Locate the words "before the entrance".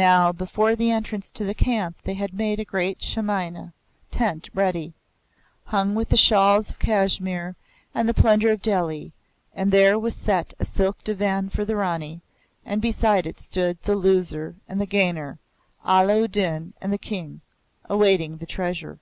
0.32-1.30